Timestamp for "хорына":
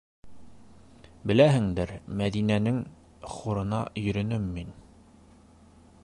3.35-3.83